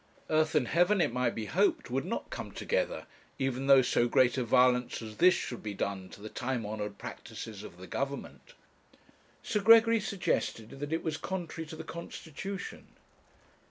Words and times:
Earth 0.31 0.55
and 0.55 0.67
heaven, 0.69 0.99
it 0.99 1.13
might 1.13 1.35
be 1.35 1.45
hoped, 1.45 1.91
would 1.91 2.05
not 2.05 2.31
come 2.31 2.49
together, 2.51 3.05
even 3.37 3.67
though 3.67 3.83
so 3.83 4.07
great 4.07 4.35
a 4.35 4.43
violence 4.43 4.99
as 4.99 5.17
this 5.17 5.35
should 5.35 5.61
be 5.61 5.75
done 5.75 6.09
to 6.09 6.19
the 6.21 6.27
time 6.27 6.65
honoured 6.65 6.97
practices 6.97 7.61
of 7.61 7.77
the 7.77 7.85
Government. 7.85 8.55
Sir 9.43 9.59
Gregory 9.59 9.99
suggested 9.99 10.79
that 10.79 10.91
it 10.91 11.03
was 11.03 11.17
contrary 11.17 11.67
to 11.67 11.75
the 11.75 11.83
constitution. 11.83 12.87